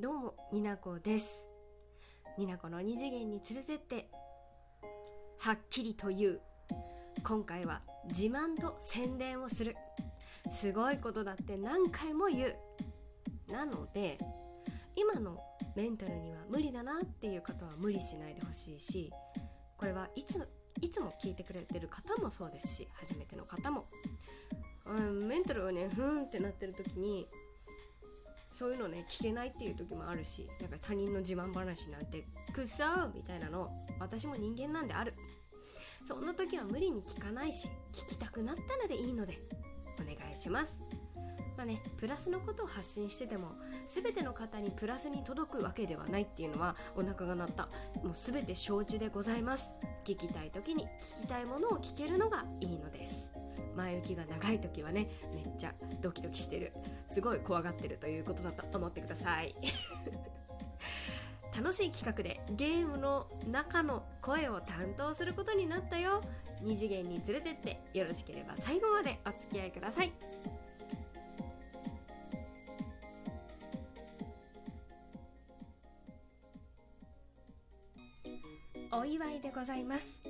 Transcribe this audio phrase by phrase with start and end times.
[0.00, 1.44] どうもになこです。
[2.38, 4.08] になこの二次元に連れてって
[5.38, 6.40] はっきりと言う。
[7.22, 9.76] 今回は自慢と宣伝をする。
[10.50, 12.56] すごいことだって何回も言う。
[13.52, 14.16] なので
[14.96, 15.38] 今の
[15.76, 19.12] メンタルには無理だなっていう方は無理しないでほしいし
[19.76, 20.48] これはいつ
[20.80, 23.84] いつも聞いてくれてる方もそうですし初めての方も、
[24.86, 27.26] うん、メンタルがねふーんってなってる時に
[28.60, 35.14] そういうのね聞けないっていう時もあるしなんか他人の自慢話なんてくっそーみたいなの私も人間なんである。
[36.06, 39.38] そんな時は無理に聞かないし聞きたくなったらでいいので
[39.98, 40.72] お願いします。
[41.56, 43.48] まあねプラスのことを発信してても
[43.86, 47.66] 全ての方にプラスに届くわけではないっていうのはお腹が鳴った。
[48.02, 49.70] もう全て承知でございます。
[50.04, 53.29] 聞きたい時に聞きたいものを聞けるのがいいのです。
[53.80, 56.72] 前置きが長い時はねめっちゃドキドキしてる。
[57.08, 59.54] すごい怖がってるということだと思ってください。
[61.56, 66.22] 楽しい企画でゲームの中の声を担当することになったよ。
[66.62, 70.12] 二次元に連れてってよろしければ最後までお付き合いください。
[78.92, 80.20] お祝いでございます。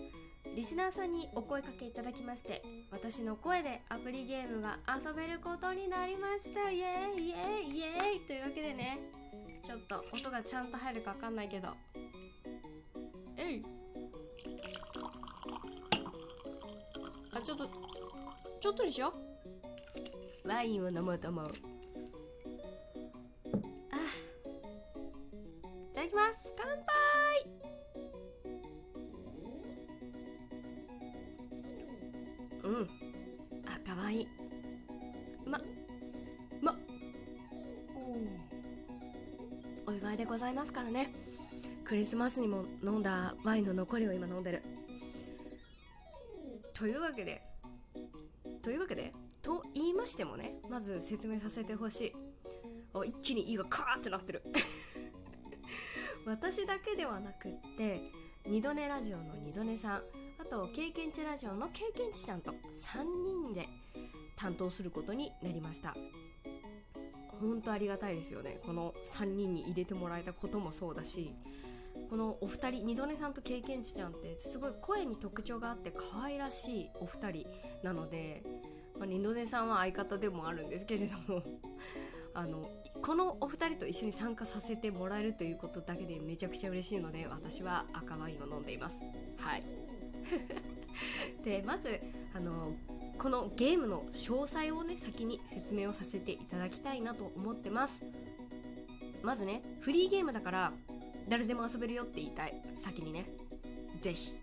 [0.57, 6.71] リスナーさんにお声かけいただきまして私の声でアプリゲームが遊べることになりました。
[6.71, 8.21] イエーイイエーイイエーイ。
[8.27, 8.99] というわけでね
[9.65, 11.69] ちょっと音がちゃんと入るかわかんないけど。
[13.37, 13.63] えい。
[17.33, 17.69] あちょっと
[18.61, 19.13] ちょっとにしよ
[20.45, 20.49] う。
[20.49, 21.70] ワインを飲もうと思う。
[32.71, 32.89] うん。
[33.67, 34.29] あ可愛い
[35.45, 35.61] うま
[36.63, 36.73] ま。
[36.73, 36.77] っ
[39.87, 41.13] お祝いでございますからね。
[41.85, 44.63] クリスマスにも飲んだワインの残りを今飲んでる。
[46.75, 47.43] というわけで
[48.63, 49.13] というわけで
[49.43, 52.13] と言いましてもねまず説明させてほしい。
[52.95, 54.43] お一気に胃がカーってなってる。
[56.25, 58.01] 私だけではなくって
[58.47, 60.20] 二度寝ラジオの二度寝さん。
[60.41, 62.55] あと経験値ラジオの経験値ちゃんと3
[63.45, 63.69] 人で
[64.37, 65.95] 担当することになりました。
[67.41, 68.59] 本当ありがたいですよね。
[68.65, 71.35] この3人に入れてもらえたこともそうだし
[72.09, 77.47] このお二人二度寝さんと経験値ちゃんってすごい声に特徴があって可愛らしいお二人
[77.83, 78.43] なので、
[78.99, 81.43] まあ、二度寝さんは相方でもあるんですけれども
[82.33, 82.71] あの
[83.03, 88.99] このお二人と一緒に参加させてもらえるということだけでめちゃくちゃ嬉しいので私は赤ワインを飲んでいます。
[89.39, 89.90] はい。
[91.45, 92.01] でまず
[92.35, 92.73] あの
[93.19, 98.01] このゲームの詳細をね先に説明をさせていただきたいなと思ってます。
[99.23, 100.73] まずねフリーゲームだから
[101.29, 102.55] 誰でも遊べるよって言いたい。
[102.79, 103.27] 先にね。
[104.01, 104.35] ぜひ。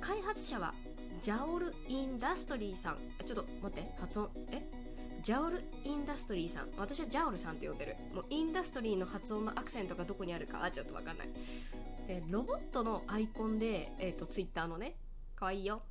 [0.00, 0.74] 開発者は
[1.22, 2.98] ジャオル・インダストリーさん。
[3.24, 4.28] ちょっと待って発音。
[4.50, 4.62] え？
[5.22, 6.68] ジャオル・インダストリーさん。
[6.76, 7.96] 私はジャオルさんって呼んでる。
[8.14, 11.28] もうインダストリーの発音のアクセントがどこにあるかはちょっとわかんない。
[12.06, 14.96] でロボットのアイコンで、えーと、ツイッターのね
[15.44, 15.82] 可愛いよ。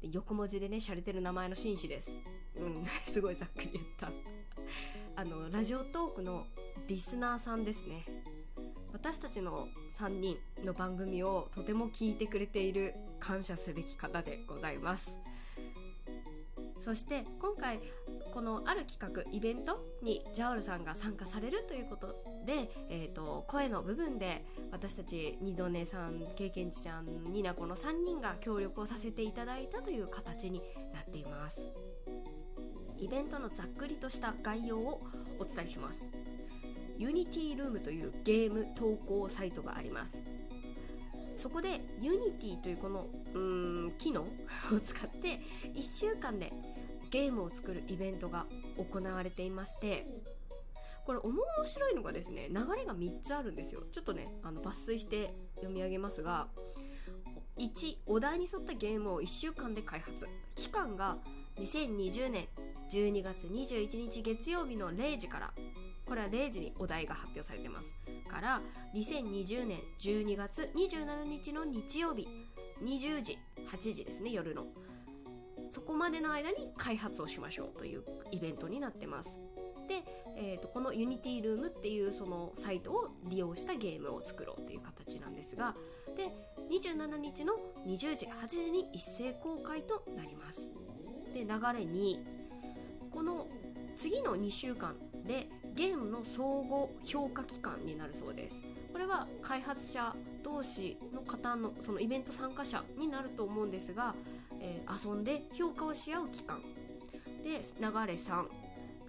[0.00, 2.10] で横文字でね洒落てる名前の紳士です。
[2.56, 2.82] うん。
[3.06, 4.10] すごいざっくり言った。
[5.16, 6.46] あのラジオトークの
[6.88, 8.06] リスナーさんですね。
[8.90, 9.68] 私たちの
[9.98, 15.10] 3人の番組をとても聞いてくれている感謝すべき方でございます。
[16.80, 17.80] そして今回
[18.32, 22.08] このある企画イベントにジャオルさんが参加されるということ
[22.46, 30.62] で、えーと、声の部分で私たち二度寝さん経験値ちゃんニナコの3人が協力をさせていただいたという形に
[30.94, 31.62] なっています。
[32.98, 35.02] イベントのざっくりとした概要を
[35.38, 36.08] お伝えします。
[36.96, 40.22] unityroom というゲーム投稿サイトがあります。
[41.36, 44.26] そこで Unity というこのうーん機能を
[44.84, 45.40] 使って
[45.74, 46.52] 1週間で
[47.12, 48.46] ゲームを作るイベントが
[48.76, 50.06] 行われていまして
[51.04, 51.34] これ面
[51.64, 53.82] 白いのがですね流れが3つあるんですよ。
[53.92, 56.46] ちょっとねあの抜粋して読み上げますが
[57.58, 60.26] 1お題に沿ったゲームを1週間で開発。
[60.54, 61.18] 期間が
[61.58, 62.46] 2020年
[62.90, 65.50] 12月21日月曜日の0時から。
[66.04, 67.88] これは0時にお題が発表されてます。
[68.30, 68.60] から
[68.94, 72.26] 2020年12月27日の日曜日
[72.82, 73.38] 20時
[73.70, 74.66] 8時ですね夜の。
[75.72, 79.38] そこまでの間に開発をしましょうというイベントになってます。
[79.88, 80.04] で、
[80.36, 85.74] えーと、この unityroom っていうそのサイトを利用したゲームを作ろうっていう形なんですが
[86.16, 86.30] で
[86.70, 87.54] 27日の
[87.86, 90.70] 20時8時に一斉公開となります。
[91.34, 92.22] で流れに
[93.10, 93.46] この
[93.96, 94.94] 次の2週間
[95.26, 98.62] でゲームの相互評価期間になるそうです。
[98.92, 100.14] これは開発者
[100.44, 104.14] 同士の方のそのイベント参加者になると思うんですが、
[104.62, 106.60] えー、遊んで評価をし合う機関
[107.44, 107.56] で流
[108.06, 108.46] れ3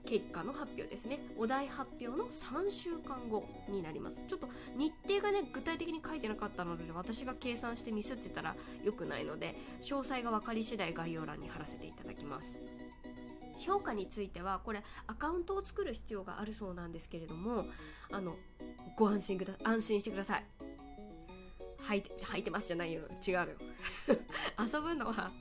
[0.06, 1.20] 結果の発表ですね。
[1.38, 4.18] お題発表の3週間後になります。
[4.28, 4.48] ちょっと
[4.78, 12.56] 日程がね具体的に書いてなかったので私が計算してミスってたら良くないので詳細が分かり次第概要欄に貼らせていただきます。
[13.60, 17.66] 評価についてはこれアカウントを作る必要があるそうなんですけれども
[18.12, 18.36] あの
[18.98, 20.44] ご安心くだ安心してください。
[21.88, 23.02] 履いて履いてますじゃないよ。
[23.26, 23.48] 違うよ。
[24.60, 25.32] 遊ぶのは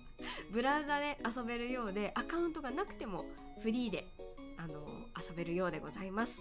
[0.51, 3.25] ブラウザで遊べるようでアカウントがなくても
[3.63, 4.07] フリーで
[4.59, 4.81] あの
[5.19, 6.41] 遊べるようでございます。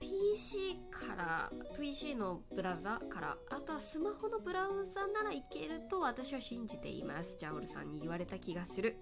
[0.00, 7.36] PC から PC のブラウザからあとはスマホのブラウザならいけると私は信じています。
[7.38, 8.96] ジャオルさんに言われた気がする、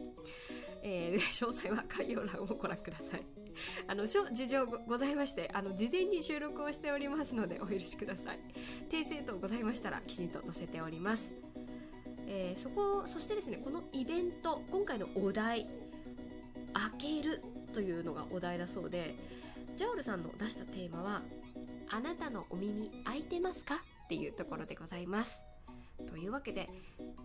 [0.83, 3.42] えー、詳細は概要欄をご覧ください。
[3.87, 8.39] あの事情ございましてあの事前に収録をしておりますのでお許しください
[8.91, 11.31] 訂正等ございましたらきちんと載せております
[12.35, 15.67] えー、そこそしてですねこのイベント今回のお題
[16.99, 17.43] 「開ける」
[17.75, 19.15] というのがお題だそうで
[19.77, 21.23] ジャオルさんの出したテーマは
[21.91, 25.43] 「あなたのお耳開いてますか?」っていうところでございます。
[26.09, 26.69] というわけで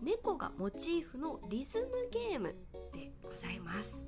[0.02, 2.54] 猫がモチーフのリズムゲーム
[2.94, 4.00] でございます。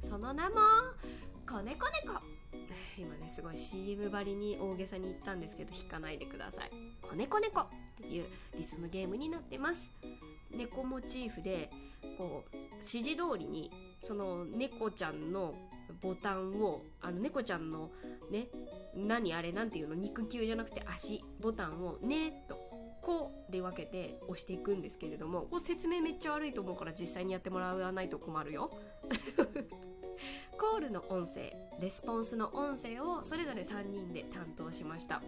[0.00, 0.56] その名も
[1.46, 1.86] 「子猫。
[2.04, 2.20] 猫」
[2.98, 6.70] 今ねすごい CM ばりに大げさに言ったんですけど引かないでください
[7.02, 7.66] 「子猫猫」っ
[7.98, 8.26] ていう
[8.56, 9.90] リズムゲームになってます。
[10.50, 11.70] 猫モチーフで
[12.16, 13.70] こう指示通りに
[14.02, 15.54] その猫ちゃんの
[16.00, 17.90] ボタンをあの猫ちゃんの
[18.30, 18.48] ね
[18.94, 19.94] 何あれなんていうの？
[19.94, 22.56] 肉球じゃなくて足ボタンをねと
[23.02, 28.70] こうで分けて押していくんですけれどもこう説明めっちゃ悪いと思うから実際にやってもらわないと困るよ
[30.58, 35.20] コールの音声レスポンスの音声をそれぞれ3人で担当しました。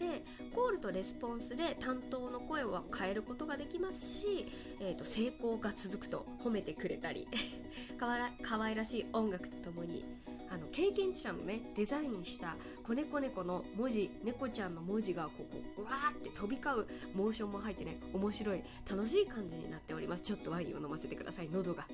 [0.00, 0.22] で
[0.54, 4.46] コールとレスポンスで担当の声を変えることができますし、
[4.80, 7.26] えーと、成功が続くと褒めてくれたり
[7.98, 10.04] かわら可愛らしい音楽とともに
[10.50, 12.56] あの経験値者のねデザインした
[12.86, 20.22] 子猫猫の文字猫ちゃんの文字がここうわーって飛び交うモーションも入ってね面白い楽しい感じになっております。
[20.22, 21.48] ちょっとワインを飲ませてください。
[21.48, 21.86] 喉が。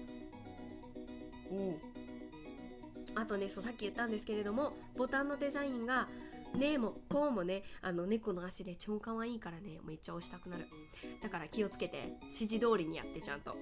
[3.14, 6.08] あとねそうさっき言ったんですけれどもボタンのデザインが
[6.54, 10.66] ねえもこうもねあの猫の足で超かわいいからねめっちゃ押したくなる。
[11.22, 13.56] だから気をつけて指示通りにやってちゃんと。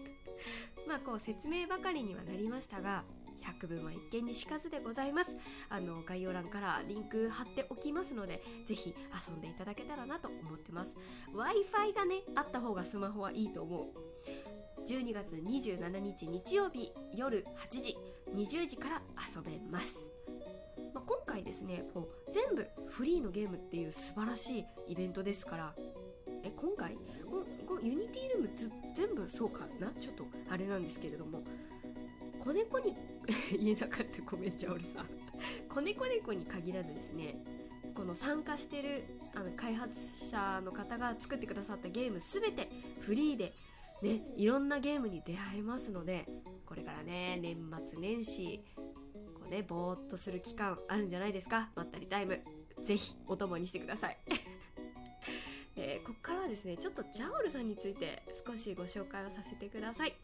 [0.88, 3.04] まあこう説明ばかりにはなりましたが
[3.42, 5.32] 百聞は一見にしかずでございます。
[5.68, 8.94] あの概要欄からリンク貼っておきますのでぜひ
[9.28, 10.94] 遊んでいただけたらなと思ってます。
[11.34, 13.86] Wi-Fi がねあった方がスマホはいいと思う。
[14.86, 17.96] 12月27日日曜日夜8時
[18.34, 19.02] 20時から
[19.34, 19.96] 遊べます。
[20.94, 25.74] まあ、今回ですねこう全部フリーのゲームっていう素晴らしいイベントですから
[26.42, 29.90] え今回ここユニティルームず全部そうかな？
[30.00, 31.42] ちょっとあれなんですけれども
[32.44, 32.94] 子猫に
[33.58, 35.04] 言えなかったごめんじゃ俺さ
[35.68, 37.34] 子猫猫に限らずですね
[37.94, 39.02] この参加してる
[39.34, 43.52] あの開発者の方が作ってくださったゲーム全てフリーで
[44.06, 46.26] ねいろんなゲームに出会えますので
[46.64, 47.56] これからね年
[47.88, 48.64] 末年始
[49.34, 51.70] こうねぼーっとする期間あるんじゃないですか？
[51.74, 52.40] まったりタイム
[52.84, 54.18] ぜひお供にしてください。
[55.76, 60.14] でここからはですねちょっとジャオルさんについて少しご紹介をさせてください。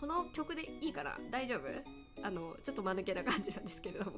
[0.00, 1.16] この曲でいいかな？
[1.30, 1.62] 大丈夫？
[2.22, 4.12] あのちょっと間抜けな感じなんですけれども。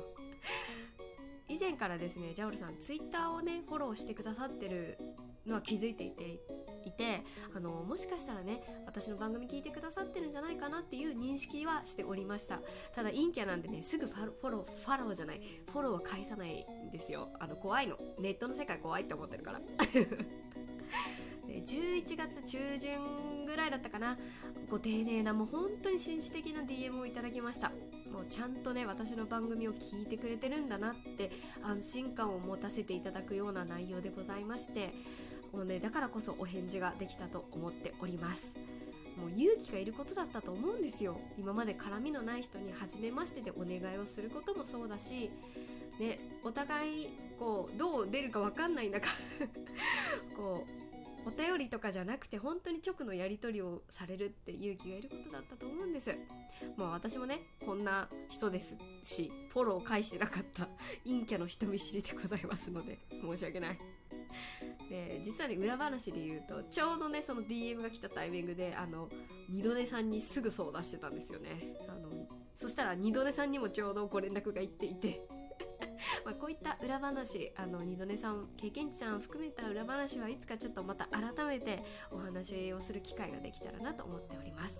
[1.51, 4.99] 以前からですねジャオルさんツイッターをねフォローしてくださってる
[5.47, 6.39] のは気づいていて
[6.89, 7.23] いて
[7.55, 12.61] あのもしかしたらね私の番組聞いてくださってるんじゃないかなっていう認識はしておりました。
[12.95, 15.41] ただ陰キャなんでねすぐフォローフォローじゃない
[15.73, 17.29] フォローは返さないんですよ。
[17.39, 17.97] あの怖いの。
[18.19, 19.61] ネットの世界怖いって思ってるから。
[21.49, 24.17] 11月中旬ぐらいだったかな。
[24.71, 27.71] ご丁寧なもう本当に紳士的な DM をいただきました。
[28.13, 31.31] もうちゃんとね私の番組を聞いてくれてるんだなって
[31.63, 34.93] 安心感を持たせていただくような内容でございまして。
[35.53, 38.55] もうねだからこそお返事ができたと思っております
[39.19, 45.31] もう勇気がいることだったと思うんですよ今まで絡みのない人に初めましてでお願いをすることもそうだし
[45.99, 48.03] ねお互いこうど。
[48.03, 49.09] う出るか分かんない中
[50.37, 50.65] こ
[51.25, 56.11] うお便りとかじゃなくて本当に直のやり取りをされるって勇気がいることだったと思うんです
[56.77, 60.69] もう私もねこんな人ですしフォロー返してなかった
[61.05, 63.79] 陰キャの人見知りでございますので申し訳ない
[64.89, 69.09] で実はね裏話で言うとちょうどねその DM が来たタイミングであの
[69.51, 71.49] 二度寝さんにすぐ相談してたんですよね。
[71.89, 72.09] あの
[72.57, 75.21] そしたら二度寝さんにもちょうどご連絡がいっていて。
[76.25, 84.79] まあこういった裏話あの二度寝さん経験値さん含めた裏話はいつかちょっとまた改めてお話をする機会ができたらなと思っております。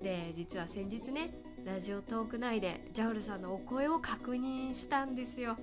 [0.00, 1.30] で実は先日ね
[1.64, 5.56] ラジオトーク内でジャウルさんのお声を確認したんですよ。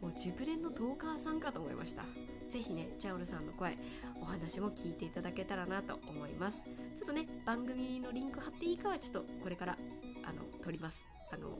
[0.00, 2.04] もうジブレンのトーカーさんかと思いました。
[2.50, 3.76] ぜひねジャウルさんの声
[4.20, 6.64] お話も聞いていただけたらなと思います。
[6.96, 9.76] ちょっとね番組のリンク貼っていいかはちょっとこれから
[10.24, 11.02] あの撮ります。
[11.32, 11.50] あの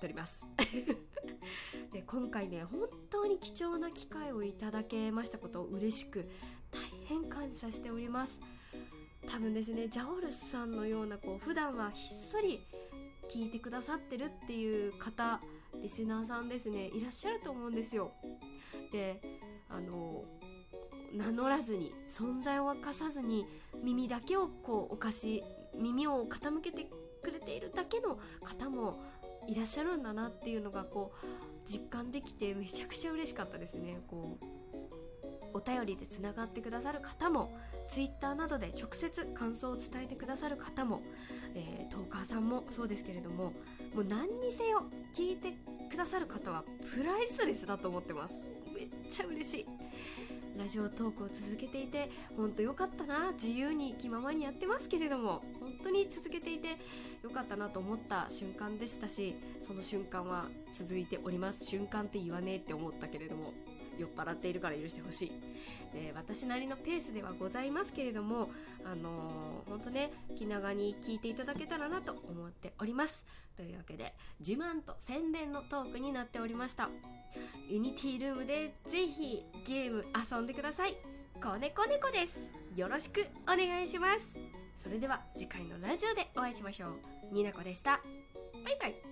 [0.00, 0.40] 撮ります。
[1.92, 6.28] で今回ね本当に貴重な機会をいただけましたことを嬉しく
[6.70, 8.38] 大変感謝しております。
[9.28, 12.60] 多分ですねジャオルスさんのようなこう普段はひっそり
[13.28, 15.40] 聞いてくださってるっていう方
[15.82, 18.12] リスナーさんですねいらっしゃると思うんですよ。
[18.90, 19.20] で
[19.70, 20.24] あの
[21.14, 23.46] 名乗らずに存在を明かさずに
[23.82, 25.42] 耳だけをこうおかし
[25.74, 26.86] 耳を傾けて
[27.22, 28.94] くれているだけの方も
[29.48, 34.00] いらっしゃるんだなっていうのがこう実感できてめちゃくちゃ嬉しかったですね。
[34.08, 34.44] こう
[35.52, 37.56] お便りでつながってくださる方も
[37.88, 41.00] Twitter などで直接感想を伝えてくださる方も、
[41.56, 43.46] えー、トーカーさんもそうですけれども
[43.94, 44.84] もう何にせよ
[45.16, 45.52] 聞いて
[45.90, 46.62] くださる方は
[46.94, 48.34] プライスレスだと思ってます。
[49.10, 49.66] ちゃ嬉しい。
[50.58, 53.32] ラジオトークを続けていてほんと良かったな。
[53.32, 56.76] 自由に気ままにやってますけれども本当に続けていて
[57.22, 61.64] 良かったなと思った瞬間でしたしその瞬間は続いております。
[61.64, 63.52] 瞬間って言わねえって思ったけれども
[63.98, 65.32] 酔っ払っているから許してほしい。
[65.92, 68.48] で私なりのペースではございますけれども
[68.84, 73.24] あのー、ほんとね気長に聞いていただけたらなと思っております。
[73.56, 76.88] というわけで自慢と宣伝のトークになっておりました。
[77.68, 80.94] unityroom でぜひゲーム遊んでください。
[81.42, 82.40] 子猫猫です。
[82.76, 84.36] よろしくお願いします。
[84.76, 87.34] それでは次回のラジオでお会いしましょう。
[87.34, 88.00] になこでした。
[88.64, 89.09] バイバイ。